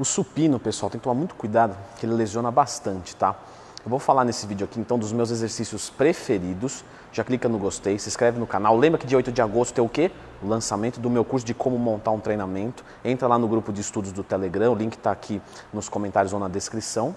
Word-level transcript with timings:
O 0.00 0.04
supino, 0.06 0.58
pessoal, 0.58 0.88
tem 0.88 0.98
que 0.98 1.04
tomar 1.04 1.14
muito 1.14 1.34
cuidado, 1.34 1.76
que 1.98 2.06
ele 2.06 2.14
lesiona 2.14 2.50
bastante, 2.50 3.14
tá? 3.14 3.36
Eu 3.84 3.90
vou 3.90 3.98
falar 3.98 4.24
nesse 4.24 4.46
vídeo 4.46 4.64
aqui 4.64 4.80
então 4.80 4.98
dos 4.98 5.12
meus 5.12 5.30
exercícios 5.30 5.90
preferidos. 5.90 6.82
Já 7.12 7.22
clica 7.22 7.50
no 7.50 7.58
gostei, 7.58 7.98
se 7.98 8.08
inscreve 8.08 8.40
no 8.40 8.46
canal. 8.46 8.78
Lembra 8.78 8.98
que 8.98 9.06
dia 9.06 9.18
8 9.18 9.30
de 9.30 9.42
agosto 9.42 9.74
tem 9.74 9.84
o 9.84 9.88
quê? 9.90 10.10
O 10.42 10.48
lançamento 10.48 10.98
do 11.00 11.10
meu 11.10 11.22
curso 11.22 11.44
de 11.44 11.52
como 11.52 11.78
montar 11.78 12.12
um 12.12 12.18
treinamento. 12.18 12.82
Entra 13.04 13.28
lá 13.28 13.38
no 13.38 13.46
grupo 13.46 13.74
de 13.74 13.82
estudos 13.82 14.10
do 14.10 14.22
Telegram, 14.22 14.72
o 14.72 14.74
link 14.74 14.94
está 14.94 15.10
aqui 15.10 15.38
nos 15.70 15.86
comentários 15.86 16.32
ou 16.32 16.40
na 16.40 16.48
descrição. 16.48 17.14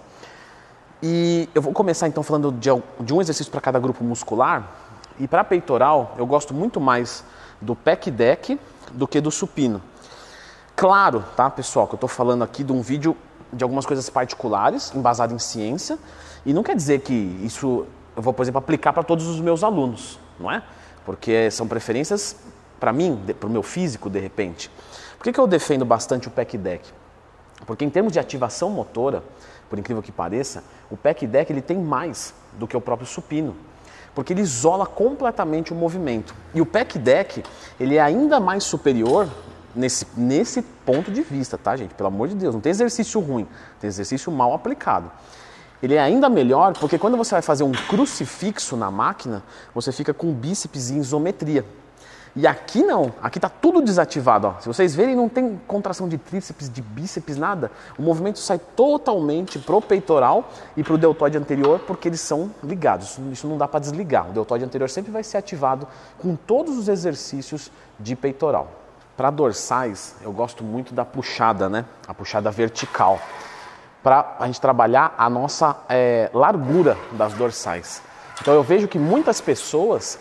E 1.02 1.48
eu 1.56 1.62
vou 1.62 1.72
começar 1.72 2.10
então 2.10 2.22
falando 2.22 2.52
de, 2.52 2.70
um 3.14 3.22
exercício 3.22 3.50
para 3.50 3.62
cada 3.62 3.80
grupo 3.80 4.04
muscular. 4.04 4.70
E 5.18 5.26
para 5.26 5.46
peitoral, 5.46 6.16
eu 6.18 6.26
gosto 6.26 6.54
muito 6.54 6.82
mais 6.82 7.24
do 7.62 7.78
pec 7.78 8.12
deck 8.12 8.60
do 8.92 9.08
que 9.08 9.22
do 9.22 9.32
supino. 9.32 9.82
Claro, 10.84 11.24
tá, 11.34 11.50
pessoal, 11.50 11.88
que 11.88 11.94
eu 11.94 11.96
estou 11.96 12.10
falando 12.10 12.44
aqui 12.44 12.62
de 12.62 12.74
um 12.74 12.82
vídeo 12.82 13.16
de 13.54 13.64
algumas 13.64 13.86
coisas 13.86 14.10
particulares, 14.10 14.94
embasado 14.94 15.34
em 15.34 15.40
ciência, 15.40 15.98
e 16.46 16.54
não 16.54 16.62
quer 16.62 16.76
dizer 16.76 17.00
que 17.00 17.14
isso 17.42 17.86
eu 18.18 18.22
vou, 18.22 18.34
por 18.34 18.44
exemplo, 18.44 18.60
aplicar 18.60 18.92
para 18.92 19.02
todos 19.02 19.26
os 19.26 19.40
meus 19.40 19.64
alunos, 19.64 20.20
não 20.38 20.52
é? 20.52 20.62
Porque 21.06 21.50
são 21.52 21.70
preferências 21.70 22.36
para 22.82 22.92
mim, 22.92 23.18
para 23.40 23.48
o 23.48 23.50
meu 23.50 23.64
físico, 23.64 24.10
de 24.10 24.20
repente. 24.20 24.70
Por 25.18 25.24
que, 25.24 25.32
que 25.32 25.40
eu 25.40 25.48
defendo 25.48 25.86
bastante 25.86 26.28
o 26.28 26.32
pec 26.32 26.58
deck? 26.58 26.92
Porque 27.66 27.86
em 27.86 27.90
termos 27.90 28.12
de 28.12 28.20
ativação 28.20 28.70
motora, 28.70 29.24
por 29.70 29.80
incrível 29.80 30.04
que 30.04 30.12
pareça, 30.12 30.66
o 30.92 30.98
pack 30.98 31.26
deck 31.26 31.50
ele 31.50 31.62
tem 31.62 31.78
mais 31.78 32.34
do 32.60 32.68
que 32.68 32.76
o 32.76 32.82
próprio 32.82 33.08
supino, 33.08 33.56
porque 34.14 34.34
ele 34.34 34.42
isola 34.42 34.86
completamente 34.86 35.72
o 35.72 35.76
movimento. 35.78 36.36
E 36.54 36.60
o 36.60 36.66
pack 36.66 37.00
deck 37.00 37.42
ele 37.80 37.96
é 37.96 38.02
ainda 38.02 38.38
mais 38.38 38.66
superior 38.66 39.30
nesse, 39.76 40.08
nesse 40.16 40.62
ponto 40.62 41.12
de 41.12 41.22
vista, 41.22 41.58
tá, 41.58 41.76
gente? 41.76 41.94
Pelo 41.94 42.08
amor 42.08 42.28
de 42.28 42.36
Deus, 42.36 42.54
não 42.54 42.62
tem 42.62 42.70
exercício 42.70 43.20
ruim, 43.20 43.48
tem 43.80 43.88
exercício 43.88 44.32
mal 44.32 44.54
aplicado. 44.54 45.12
Ele 45.82 45.96
é 45.96 46.00
ainda 46.00 46.30
melhor 46.30 46.74
porque 46.80 46.98
quando 46.98 47.18
você 47.18 47.36
vai 47.36 47.42
fazer 47.42 47.64
um 47.64 47.72
crucifixo 47.72 48.78
na 48.78 48.90
máquina, 48.90 49.44
você 49.76 49.92
fica 49.92 50.14
com 50.14 50.30
o 50.30 50.34
bíceps 50.34 50.90
em 50.90 50.98
isometria. 50.98 51.66
E 52.36 52.48
aqui 52.48 52.82
não, 52.82 53.14
aqui 53.22 53.38
está 53.38 53.48
tudo 53.48 53.80
desativado. 53.80 54.48
Ó. 54.48 54.60
Se 54.60 54.68
vocês 54.68 54.96
verem, 54.96 55.16
não 55.16 55.30
tem 55.30 55.60
contração 55.68 56.10
de 56.10 56.18
tríceps, 56.18 56.68
de 56.68 56.82
bíceps, 56.82 57.38
nada. 57.38 57.70
O 57.98 58.02
movimento 58.02 58.40
sai 58.40 58.60
totalmente 58.76 59.60
pro 59.60 59.80
peitoral 59.80 60.50
e 60.76 60.84
pro 60.84 60.98
deltoide 60.98 61.38
anterior 61.38 61.80
porque 61.86 62.08
eles 62.08 62.22
são 62.22 62.50
ligados. 62.64 63.20
Isso 63.32 63.46
não 63.48 63.58
dá 63.58 63.68
para 63.68 63.82
desligar. 63.82 64.30
O 64.30 64.34
deltoide 64.34 64.66
anterior 64.66 64.90
sempre 64.90 65.12
vai 65.12 65.24
ser 65.24 65.38
ativado 65.38 65.88
com 66.18 66.36
todos 66.36 66.76
os 66.76 66.88
exercícios 66.88 67.70
de 68.00 68.16
peitoral. 68.16 68.83
Para 69.16 69.30
dorsais, 69.30 70.16
eu 70.22 70.32
gosto 70.32 70.64
muito 70.64 70.94
da 70.94 71.06
puxada, 71.06 71.70
né? 71.70 71.86
A 72.08 72.14
puxada 72.14 72.50
vertical. 72.50 73.20
Para 74.02 74.36
a 74.40 74.48
gente 74.48 74.60
trabalhar 74.60 75.14
a 75.18 75.30
nossa 75.30 75.78
é, 75.88 76.30
largura 76.34 76.98
das 77.12 77.34
dorsais. 77.34 78.02
Então 78.42 78.54
eu 78.54 78.64
vejo 78.64 78.88
que 78.88 78.98
muitas 78.98 79.40
pessoas 79.40 80.20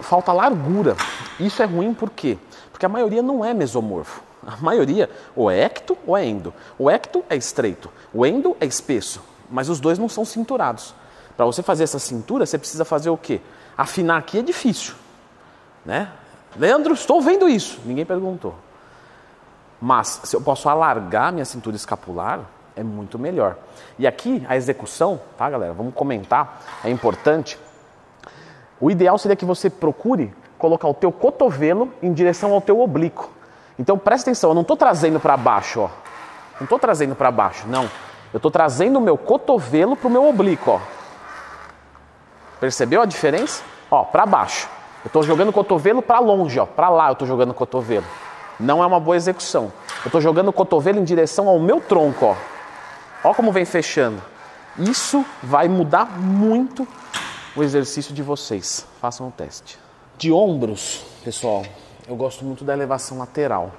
falta 0.00 0.32
largura. 0.32 0.96
Isso 1.40 1.62
é 1.62 1.66
ruim 1.66 1.94
por 1.94 2.10
quê? 2.10 2.38
Porque 2.70 2.84
a 2.84 2.88
maioria 2.88 3.22
não 3.22 3.44
é 3.44 3.54
mesomorfo. 3.54 4.22
A 4.46 4.56
maioria 4.58 5.08
ou 5.34 5.50
é 5.50 5.60
ecto 5.60 5.96
ou 6.06 6.16
é 6.16 6.24
endo. 6.26 6.52
O 6.78 6.90
ecto 6.90 7.24
é 7.30 7.36
estreito, 7.36 7.90
o 8.12 8.26
endo 8.26 8.54
é 8.60 8.66
espesso, 8.66 9.22
mas 9.48 9.70
os 9.70 9.80
dois 9.80 9.98
não 9.98 10.08
são 10.08 10.24
cinturados. 10.24 10.94
Para 11.36 11.46
você 11.46 11.62
fazer 11.62 11.84
essa 11.84 11.98
cintura, 11.98 12.44
você 12.44 12.58
precisa 12.58 12.84
fazer 12.84 13.08
o 13.08 13.16
quê? 13.16 13.40
Afinar 13.76 14.18
aqui 14.18 14.38
é 14.38 14.42
difícil, 14.42 14.94
né? 15.84 16.12
Leandro, 16.56 16.94
estou 16.94 17.20
vendo 17.20 17.48
isso. 17.48 17.80
Ninguém 17.84 18.04
perguntou. 18.04 18.54
Mas 19.80 20.20
se 20.24 20.34
eu 20.34 20.40
posso 20.40 20.68
alargar 20.68 21.32
minha 21.32 21.44
cintura 21.44 21.76
escapular, 21.76 22.40
é 22.76 22.82
muito 22.82 23.18
melhor. 23.18 23.56
E 23.98 24.06
aqui 24.06 24.44
a 24.48 24.56
execução, 24.56 25.20
tá, 25.36 25.48
galera? 25.48 25.72
Vamos 25.72 25.94
comentar, 25.94 26.62
é 26.82 26.90
importante. 26.90 27.58
O 28.80 28.90
ideal 28.90 29.16
seria 29.18 29.36
que 29.36 29.44
você 29.44 29.70
procure 29.70 30.34
colocar 30.58 30.88
o 30.88 30.94
teu 30.94 31.12
cotovelo 31.12 31.92
em 32.02 32.12
direção 32.12 32.52
ao 32.52 32.60
teu 32.60 32.80
oblíquo. 32.80 33.30
Então 33.78 33.98
presta 33.98 34.30
atenção, 34.30 34.50
eu 34.50 34.54
não 34.54 34.62
estou 34.62 34.76
trazendo 34.76 35.20
para 35.20 35.36
baixo, 35.36 35.80
ó. 35.80 35.90
Não 36.58 36.64
estou 36.64 36.78
trazendo 36.78 37.14
para 37.14 37.30
baixo, 37.30 37.66
não. 37.66 37.84
Eu 38.32 38.38
estou 38.38 38.50
trazendo 38.50 38.98
o 38.98 39.02
meu 39.02 39.18
cotovelo 39.18 39.96
para 39.96 40.08
o 40.08 40.10
meu 40.10 40.26
oblíquo, 40.26 40.70
ó. 40.72 40.80
Percebeu 42.58 43.02
a 43.02 43.04
diferença? 43.04 43.62
Ó, 43.90 44.04
para 44.04 44.24
baixo. 44.24 44.68
Eu 45.04 45.08
estou 45.08 45.22
jogando 45.22 45.50
o 45.50 45.52
cotovelo 45.52 46.00
para 46.00 46.18
longe, 46.18 46.58
ó. 46.58 46.64
Para 46.64 46.88
lá 46.88 47.08
eu 47.08 47.12
estou 47.12 47.28
jogando 47.28 47.50
o 47.50 47.54
cotovelo. 47.54 48.06
Não 48.58 48.82
é 48.82 48.86
uma 48.86 48.98
boa 48.98 49.16
execução. 49.16 49.70
Eu 50.04 50.08
estou 50.08 50.20
jogando 50.20 50.48
o 50.48 50.52
cotovelo 50.52 50.98
em 50.98 51.04
direção 51.04 51.46
ao 51.46 51.58
meu 51.58 51.78
tronco, 51.78 52.24
ó. 52.24 52.36
Ó 53.22 53.34
como 53.34 53.52
vem 53.52 53.66
fechando. 53.66 54.22
Isso 54.78 55.24
vai 55.42 55.68
mudar 55.68 56.18
muito 56.18 56.88
o 57.54 57.62
exercício 57.62 58.14
de 58.14 58.22
vocês. 58.22 58.86
Façam 59.00 59.28
o 59.28 59.30
teste. 59.30 59.78
De 60.16 60.32
ombros, 60.32 61.04
pessoal, 61.22 61.64
eu 62.08 62.16
gosto 62.16 62.44
muito 62.44 62.64
da 62.64 62.72
elevação 62.72 63.18
lateral. 63.18 63.72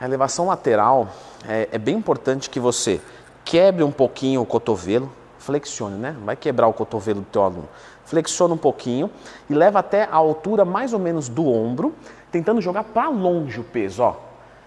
A 0.00 0.04
elevação 0.04 0.46
lateral 0.46 1.08
é, 1.46 1.68
é 1.72 1.78
bem 1.78 1.96
importante 1.96 2.48
que 2.48 2.58
você 2.58 3.00
quebre 3.44 3.84
um 3.84 3.92
pouquinho 3.92 4.40
o 4.40 4.46
cotovelo, 4.46 5.12
flexione, 5.44 5.96
né? 5.96 6.16
Vai 6.24 6.36
quebrar 6.36 6.66
o 6.66 6.72
cotovelo 6.72 7.20
do 7.20 7.26
teu 7.26 7.42
aluno. 7.42 7.68
Flexiona 8.04 8.54
um 8.54 8.58
pouquinho 8.58 9.10
e 9.48 9.54
leva 9.54 9.78
até 9.78 10.04
a 10.04 10.16
altura 10.16 10.64
mais 10.64 10.92
ou 10.92 10.98
menos 10.98 11.28
do 11.28 11.46
ombro, 11.46 11.94
tentando 12.32 12.60
jogar 12.60 12.84
para 12.84 13.08
longe 13.08 13.60
o 13.60 13.64
peso, 13.64 14.02
ó. 14.02 14.16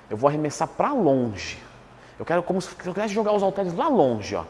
Eu 0.09 0.15
vou 0.15 0.27
arremessar 0.27 0.67
para 0.67 0.93
longe. 0.93 1.57
Eu 2.17 2.25
quero 2.25 2.41
como 2.41 2.61
se 2.61 2.69
eu 2.85 2.93
quisesse 2.93 3.13
jogar 3.13 3.33
os 3.33 3.43
halteres 3.43 3.73
lá 3.73 3.87
longe, 3.87 4.35
ó. 4.35 4.43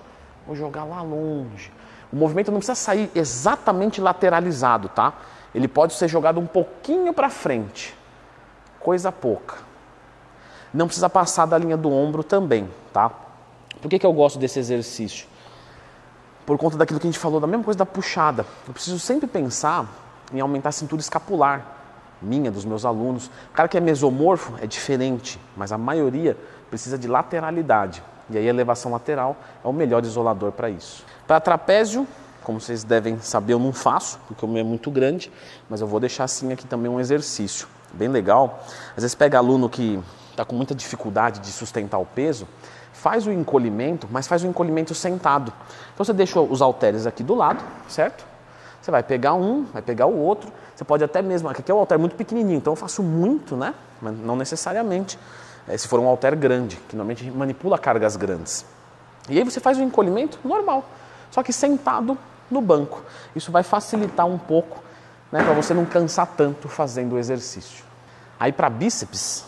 Vou 0.45 0.55
jogar 0.55 0.83
lá 0.83 1.01
longe. 1.01 1.71
O 2.11 2.15
movimento 2.15 2.51
não 2.51 2.59
precisa 2.59 2.75
sair 2.75 3.09
exatamente 3.15 3.99
lateralizado, 3.99 4.89
tá? 4.89 5.13
Ele 5.53 5.67
pode 5.67 5.93
ser 5.93 6.07
jogado 6.07 6.39
um 6.39 6.45
pouquinho 6.45 7.13
para 7.13 7.29
frente, 7.29 7.95
coisa 8.79 9.11
pouca. 9.11 9.57
Não 10.73 10.85
precisa 10.85 11.09
passar 11.09 11.45
da 11.45 11.57
linha 11.57 11.75
do 11.75 11.91
ombro 11.91 12.23
também, 12.23 12.69
tá? 12.93 13.11
Por 13.81 13.89
que, 13.89 13.99
que 13.99 14.05
eu 14.05 14.13
gosto 14.13 14.37
desse 14.37 14.59
exercício? 14.59 15.27
Por 16.47 16.57
conta 16.57 16.77
daquilo 16.77 16.97
que 16.97 17.05
a 17.05 17.11
gente 17.11 17.19
falou, 17.19 17.41
da 17.41 17.45
mesma 17.45 17.65
coisa 17.65 17.77
da 17.77 17.85
puxada. 17.85 18.45
Eu 18.65 18.73
preciso 18.73 18.97
sempre 18.99 19.27
pensar 19.27 19.85
em 20.33 20.39
aumentar 20.39 20.69
a 20.69 20.71
cintura 20.71 21.01
escapular, 21.01 21.75
minha, 22.21 22.49
dos 22.49 22.63
meus 22.63 22.85
alunos. 22.85 23.27
O 23.51 23.53
cara 23.53 23.67
que 23.67 23.77
é 23.77 23.81
mesomorfo 23.81 24.53
é 24.61 24.65
diferente, 24.65 25.37
mas 25.57 25.73
a 25.73 25.77
maioria 25.77 26.37
precisa 26.69 26.97
de 26.97 27.05
lateralidade. 27.05 28.01
E 28.29 28.37
aí 28.37 28.47
a 28.47 28.49
elevação 28.49 28.93
lateral 28.93 29.35
é 29.61 29.67
o 29.67 29.73
melhor 29.73 30.05
isolador 30.05 30.53
para 30.53 30.69
isso. 30.69 31.03
Para 31.27 31.41
trapézio, 31.41 32.07
como 32.43 32.61
vocês 32.61 32.81
devem 32.81 33.19
saber, 33.19 33.51
eu 33.51 33.59
não 33.59 33.73
faço, 33.73 34.17
porque 34.25 34.45
o 34.45 34.47
meu 34.47 34.61
é 34.61 34.63
muito 34.63 34.89
grande, 34.89 35.29
mas 35.69 35.81
eu 35.81 35.87
vou 35.87 35.99
deixar 35.99 36.23
assim 36.23 36.53
aqui 36.53 36.65
também 36.65 36.89
um 36.89 36.97
exercício 36.97 37.67
bem 37.91 38.07
legal. 38.07 38.63
Às 38.95 39.03
vezes 39.03 39.15
pega 39.15 39.37
aluno 39.37 39.67
que 39.67 39.99
está 40.37 40.45
com 40.45 40.55
muita 40.55 40.75
dificuldade 40.75 41.39
de 41.39 41.51
sustentar 41.51 41.97
o 41.97 42.05
peso, 42.05 42.47
faz 42.93 43.27
o 43.27 43.31
encolhimento, 43.31 44.07
mas 44.11 44.27
faz 44.27 44.43
o 44.43 44.47
encolhimento 44.47 44.93
sentado. 44.93 45.51
Então 45.93 46.05
você 46.05 46.13
deixa 46.13 46.39
os 46.39 46.61
halteres 46.61 47.05
aqui 47.05 47.23
do 47.23 47.35
lado, 47.35 47.63
certo? 47.87 48.25
Você 48.81 48.91
vai 48.91 49.03
pegar 49.03 49.33
um, 49.33 49.65
vai 49.65 49.81
pegar 49.81 50.05
o 50.05 50.17
outro. 50.17 50.51
Você 50.75 50.83
pode 50.83 51.03
até 51.03 51.21
mesmo, 51.21 51.49
aqui 51.49 51.69
é 51.69 51.73
um 51.73 51.79
halter 51.79 51.99
muito 51.99 52.15
pequenininho, 52.15 52.57
então 52.57 52.73
eu 52.73 52.77
faço 52.77 53.03
muito, 53.03 53.55
né? 53.57 53.73
Mas 54.01 54.17
não 54.17 54.35
necessariamente. 54.35 55.19
É, 55.67 55.75
se 55.77 55.87
for 55.87 55.99
um 55.99 56.07
halter 56.07 56.35
grande, 56.37 56.77
que 56.87 56.95
normalmente 56.95 57.29
manipula 57.29 57.77
cargas 57.77 58.15
grandes. 58.15 58.65
E 59.27 59.37
aí 59.37 59.43
você 59.43 59.59
faz 59.59 59.77
o 59.77 59.81
encolhimento 59.81 60.39
normal 60.43 60.85
só 61.31 61.43
que 61.43 61.53
sentado 61.53 62.17
no 62.49 62.61
banco. 62.61 63.01
Isso 63.35 63.51
vai 63.51 63.63
facilitar 63.63 64.25
um 64.25 64.37
pouco 64.37 64.81
né, 65.31 65.43
para 65.43 65.53
você 65.53 65.73
não 65.73 65.85
cansar 65.85 66.27
tanto 66.37 66.67
fazendo 66.67 67.13
o 67.13 67.19
exercício. 67.19 67.83
Aí 68.39 68.51
para 68.51 68.69
bíceps, 68.69 69.45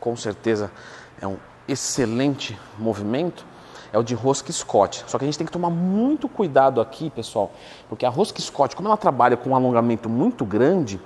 com 0.00 0.16
certeza 0.16 0.70
é 1.20 1.26
um 1.26 1.36
excelente 1.66 2.58
movimento, 2.78 3.44
é 3.92 3.98
o 3.98 4.02
de 4.02 4.14
rosca 4.14 4.52
Scott. 4.52 5.04
Só 5.06 5.18
que 5.18 5.24
a 5.24 5.26
gente 5.26 5.38
tem 5.38 5.46
que 5.46 5.52
tomar 5.52 5.70
muito 5.70 6.28
cuidado 6.28 6.80
aqui, 6.80 7.10
pessoal, 7.10 7.50
porque 7.88 8.06
a 8.06 8.08
rosca 8.08 8.40
Scott, 8.40 8.74
como 8.74 8.88
ela 8.88 8.96
trabalha 8.96 9.36
com 9.36 9.50
um 9.50 9.56
alongamento 9.56 10.08
muito 10.08 10.44
grande, 10.44 11.00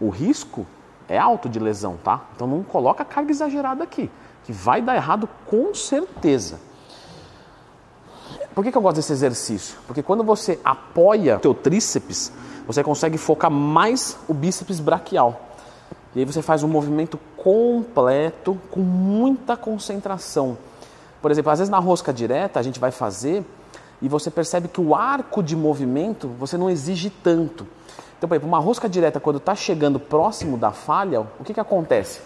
o 0.00 0.08
risco 0.08 0.66
é 1.08 1.18
alto 1.18 1.48
de 1.48 1.58
lesão, 1.58 1.96
tá? 2.02 2.24
Então 2.34 2.46
não 2.46 2.62
coloca 2.62 3.04
carga 3.04 3.30
exagerada 3.30 3.84
aqui, 3.84 4.10
que 4.44 4.52
vai 4.52 4.82
dar 4.82 4.96
errado 4.96 5.28
com 5.46 5.74
certeza. 5.74 6.60
Por 8.54 8.64
que, 8.64 8.72
que 8.72 8.78
eu 8.78 8.82
gosto 8.82 8.96
desse 8.96 9.12
exercício? 9.12 9.78
Porque 9.86 10.02
quando 10.02 10.24
você 10.24 10.58
apoia 10.64 11.36
o 11.36 11.40
teu 11.40 11.52
tríceps, 11.52 12.32
você 12.66 12.82
consegue 12.82 13.18
focar 13.18 13.50
mais 13.50 14.18
o 14.26 14.32
bíceps 14.32 14.80
braquial. 14.80 15.40
E 16.14 16.20
aí 16.20 16.24
você 16.24 16.40
faz 16.40 16.62
um 16.62 16.68
movimento 16.68 17.20
completo, 17.46 18.58
com 18.72 18.80
muita 18.80 19.56
concentração. 19.56 20.58
Por 21.22 21.30
exemplo, 21.30 21.52
às 21.52 21.60
vezes 21.60 21.70
na 21.70 21.78
rosca 21.78 22.12
direta 22.12 22.58
a 22.58 22.62
gente 22.62 22.80
vai 22.80 22.90
fazer 22.90 23.44
e 24.02 24.08
você 24.08 24.32
percebe 24.32 24.66
que 24.66 24.80
o 24.80 24.96
arco 24.96 25.44
de 25.44 25.54
movimento 25.54 26.26
você 26.26 26.58
não 26.58 26.68
exige 26.68 27.08
tanto. 27.08 27.64
Então, 28.18 28.28
por 28.28 28.34
exemplo, 28.34 28.48
uma 28.48 28.58
rosca 28.58 28.88
direta, 28.88 29.20
quando 29.20 29.36
está 29.36 29.54
chegando 29.54 30.00
próximo 30.00 30.58
da 30.58 30.72
falha, 30.72 31.20
o 31.38 31.44
que, 31.44 31.54
que 31.54 31.60
acontece? 31.60 32.20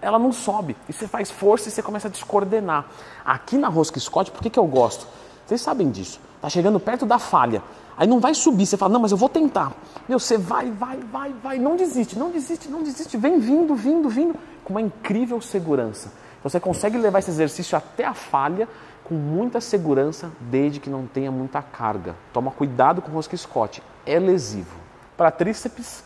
ela 0.00 0.18
não 0.18 0.32
sobe. 0.32 0.74
E 0.88 0.92
você 0.92 1.06
faz 1.06 1.30
força 1.30 1.68
e 1.68 1.70
você 1.70 1.82
começa 1.82 2.08
a 2.08 2.10
descoordenar. 2.10 2.86
Aqui 3.24 3.56
na 3.56 3.68
rosca 3.68 4.00
Scott, 4.00 4.32
por 4.32 4.42
que, 4.42 4.50
que 4.50 4.58
eu 4.58 4.66
gosto? 4.66 5.06
Vocês 5.46 5.60
sabem 5.60 5.88
disso. 5.88 6.18
Tá 6.44 6.50
chegando 6.50 6.78
perto 6.78 7.06
da 7.06 7.18
falha. 7.18 7.62
Aí 7.96 8.06
não 8.06 8.20
vai 8.20 8.34
subir, 8.34 8.66
você 8.66 8.76
fala, 8.76 8.92
não, 8.92 9.00
mas 9.00 9.10
eu 9.10 9.16
vou 9.16 9.30
tentar. 9.30 9.72
Meu, 10.06 10.18
você 10.18 10.36
vai, 10.36 10.70
vai, 10.70 10.98
vai, 10.98 11.32
vai, 11.32 11.58
não 11.58 11.74
desiste, 11.74 12.18
não 12.18 12.30
desiste, 12.30 12.68
não 12.68 12.82
desiste, 12.82 13.16
vem 13.16 13.40
vindo, 13.40 13.74
vindo, 13.74 14.10
vindo, 14.10 14.38
com 14.62 14.74
uma 14.74 14.82
incrível 14.82 15.40
segurança. 15.40 16.12
Você 16.42 16.60
consegue 16.60 16.98
levar 16.98 17.20
esse 17.20 17.30
exercício 17.30 17.78
até 17.78 18.04
a 18.04 18.12
falha 18.12 18.68
com 19.04 19.14
muita 19.14 19.58
segurança, 19.58 20.30
desde 20.38 20.80
que 20.80 20.90
não 20.90 21.06
tenha 21.06 21.30
muita 21.30 21.62
carga. 21.62 22.14
Toma 22.30 22.50
cuidado 22.50 23.00
com 23.00 23.10
o 23.10 23.14
rosca 23.14 23.34
Scott, 23.34 23.82
é 24.04 24.18
lesivo. 24.18 24.76
Para 25.16 25.30
tríceps, 25.30 26.04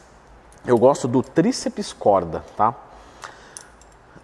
eu 0.64 0.78
gosto 0.78 1.08
do 1.08 1.20
tríceps 1.20 1.92
corda, 1.92 2.44
tá? 2.56 2.76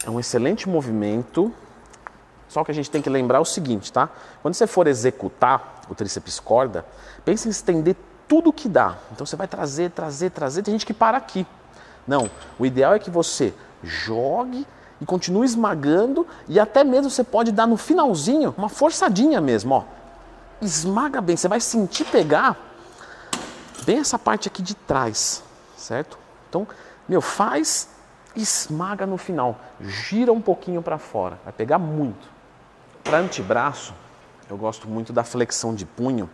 É 0.06 0.10
um 0.10 0.20
excelente 0.20 0.68
movimento. 0.68 1.52
Só 2.48 2.62
que 2.62 2.70
a 2.70 2.74
gente 2.74 2.88
tem 2.88 3.02
que 3.02 3.10
lembrar 3.10 3.40
o 3.40 3.44
seguinte, 3.44 3.92
tá? 3.92 4.08
Quando 4.40 4.54
você 4.54 4.68
for 4.68 4.86
executar 4.86 5.73
o 5.88 5.94
tríceps 5.94 6.40
corda, 6.40 6.84
pense 7.24 7.48
em 7.48 7.50
estender 7.50 7.96
tudo 8.28 8.52
que 8.52 8.68
dá. 8.68 8.96
Então 9.12 9.26
você 9.26 9.36
vai 9.36 9.46
trazer, 9.46 9.90
trazer, 9.90 10.30
trazer. 10.30 10.62
Tem 10.62 10.72
gente 10.72 10.86
que 10.86 10.94
para 10.94 11.16
aqui. 11.16 11.46
Não, 12.06 12.30
o 12.58 12.66
ideal 12.66 12.94
é 12.94 12.98
que 12.98 13.10
você 13.10 13.54
jogue 13.82 14.66
e 15.00 15.06
continue 15.06 15.44
esmagando 15.44 16.26
e 16.48 16.58
até 16.58 16.84
mesmo 16.84 17.10
você 17.10 17.24
pode 17.24 17.52
dar 17.52 17.66
no 17.66 17.76
finalzinho 17.76 18.54
uma 18.56 18.68
forçadinha 18.68 19.40
mesmo, 19.40 19.74
ó. 19.74 19.84
Esmaga 20.60 21.20
bem, 21.20 21.36
você 21.36 21.48
vai 21.48 21.60
sentir 21.60 22.04
pegar 22.04 22.56
bem 23.84 23.98
essa 23.98 24.18
parte 24.18 24.48
aqui 24.48 24.62
de 24.62 24.74
trás, 24.74 25.42
certo? 25.76 26.18
Então, 26.48 26.66
meu, 27.08 27.20
faz, 27.20 27.88
esmaga 28.34 29.06
no 29.06 29.18
final, 29.18 29.58
gira 29.80 30.32
um 30.32 30.40
pouquinho 30.40 30.80
para 30.80 30.96
fora, 30.96 31.38
vai 31.44 31.52
pegar 31.52 31.78
muito. 31.78 32.28
Para 33.02 33.18
antebraço, 33.18 33.92
eu 34.48 34.56
gosto 34.56 34.88
muito 34.88 35.12
da 35.12 35.24
flexão 35.24 35.74
de 35.74 35.86
punho, 35.86 36.28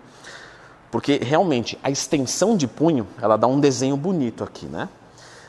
porque 0.91 1.19
realmente 1.23 1.79
a 1.83 1.91
extensão 1.91 2.57
de 2.57 2.67
punho, 2.67 3.07
ela 3.21 3.37
dá 3.37 3.47
um 3.47 3.61
desenho 3.61 3.97
bonito 3.97 4.43
aqui, 4.43 4.67
né? 4.67 4.89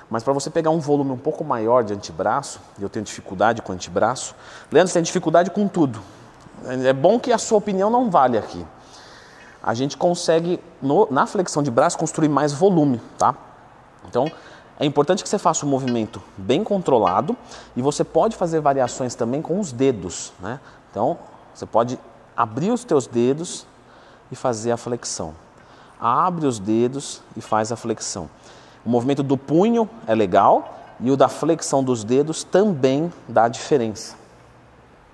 Mas 0.09 0.23
para 0.23 0.33
você 0.33 0.49
pegar 0.49 0.69
um 0.69 0.79
volume 0.79 1.11
um 1.11 1.17
pouco 1.17 1.43
maior 1.43 1.83
de 1.83 1.93
antebraço, 1.93 2.59
e 2.77 2.83
eu 2.83 2.89
tenho 2.89 3.05
dificuldade 3.05 3.61
com 3.61 3.71
antebraço, 3.71 4.35
Leandro, 4.71 4.89
você 4.89 4.95
tem 4.95 5.03
dificuldade 5.03 5.49
com 5.51 5.67
tudo. 5.67 6.01
É 6.85 6.93
bom 6.93 7.19
que 7.19 7.31
a 7.31 7.37
sua 7.37 7.57
opinião 7.57 7.89
não 7.89 8.09
vale 8.09 8.37
aqui 8.37 8.65
a 9.63 9.73
gente 9.73 9.95
consegue, 9.95 10.59
no, 10.81 11.07
na 11.11 11.27
flexão 11.27 11.61
de 11.61 11.69
braço, 11.69 11.97
construir 11.97 12.29
mais 12.29 12.51
volume, 12.51 12.99
tá? 13.17 13.35
Então, 14.07 14.31
é 14.79 14.85
importante 14.85 15.21
que 15.21 15.29
você 15.29 15.37
faça 15.37 15.65
um 15.65 15.69
movimento 15.69 16.21
bem 16.35 16.63
controlado 16.63 17.37
e 17.75 17.81
você 17.81 18.03
pode 18.03 18.35
fazer 18.35 18.59
variações 18.59 19.13
também 19.13 19.41
com 19.41 19.59
os 19.59 19.71
dedos, 19.71 20.33
né? 20.39 20.59
Então, 20.89 21.17
você 21.53 21.65
pode 21.65 21.99
abrir 22.35 22.71
os 22.71 22.83
teus 22.83 23.07
dedos 23.07 23.65
e 24.31 24.35
fazer 24.35 24.71
a 24.71 24.77
flexão. 24.77 25.33
Abre 25.99 26.47
os 26.47 26.59
dedos 26.59 27.21
e 27.37 27.41
faz 27.41 27.71
a 27.71 27.75
flexão. 27.75 28.29
O 28.83 28.89
movimento 28.89 29.21
do 29.21 29.37
punho 29.37 29.89
é 30.07 30.15
legal 30.15 30.79
e 30.99 31.11
o 31.11 31.17
da 31.17 31.27
flexão 31.27 31.83
dos 31.83 32.03
dedos 32.03 32.43
também 32.43 33.11
dá 33.27 33.47
diferença. 33.47 34.15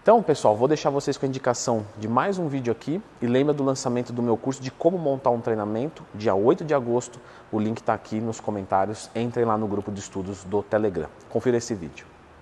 Então, 0.01 0.23
pessoal, 0.23 0.55
vou 0.55 0.69
deixar 0.69 0.89
vocês 0.89 1.17
com 1.17 1.25
a 1.25 1.27
indicação 1.27 1.85
de 1.97 2.07
mais 2.07 2.39
um 2.39 2.47
vídeo 2.47 2.71
aqui 2.71 3.01
e 3.21 3.27
lembra 3.27 3.53
do 3.53 3.61
lançamento 3.61 4.13
do 4.13 4.23
meu 4.23 4.37
curso 4.37 4.61
de 4.61 4.71
como 4.71 4.97
montar 4.97 5.31
um 5.31 5.41
treinamento, 5.41 6.01
dia 6.15 6.33
8 6.33 6.63
de 6.63 6.73
agosto. 6.73 7.19
O 7.51 7.59
link 7.59 7.79
está 7.79 7.93
aqui 7.93 8.21
nos 8.21 8.39
comentários. 8.39 9.09
Entrem 9.13 9.43
lá 9.43 9.57
no 9.57 9.67
grupo 9.67 9.91
de 9.91 9.99
estudos 9.99 10.45
do 10.45 10.63
Telegram. 10.63 11.09
Confira 11.29 11.57
esse 11.57 11.75
vídeo. 11.75 12.16